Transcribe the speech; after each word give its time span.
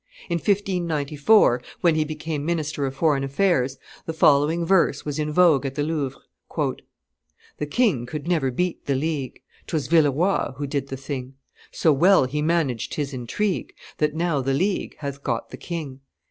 In 0.31 0.37
1594, 0.39 1.61
when 1.81 1.93
he 1.93 2.03
became 2.03 2.43
minister 2.43 2.87
of 2.87 2.95
foreign 2.95 3.23
affairs, 3.23 3.77
the 4.07 4.13
following 4.15 4.65
verse 4.65 5.05
was 5.05 5.19
in 5.19 5.31
vogue 5.31 5.63
at 5.63 5.75
the 5.75 5.83
Louvre: 5.83 6.19
"The 7.57 7.67
king 7.69 8.07
could 8.07 8.27
never 8.27 8.49
beat 8.49 8.87
the 8.87 8.95
League; 8.95 9.43
'Twas 9.67 9.85
Villeroi 9.89 10.53
who 10.57 10.65
did 10.65 10.87
the 10.87 10.97
thing; 10.97 11.35
So 11.71 11.93
well 11.93 12.25
he 12.25 12.41
managed 12.41 12.95
his 12.95 13.13
intrigue, 13.13 13.75
That 13.99 14.15
now 14.15 14.41
the 14.41 14.55
League 14.55 14.95
hath 14.97 15.21
got 15.21 15.51
the 15.51 15.57
king." 15.57 15.99